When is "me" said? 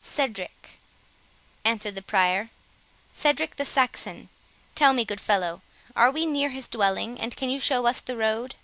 4.94-5.04